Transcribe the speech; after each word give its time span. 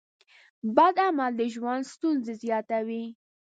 بد 0.75 0.95
عمل 1.05 1.31
د 1.39 1.41
ژوند 1.53 1.83
ستونزې 1.93 2.33
زیاتوي. 2.43 3.05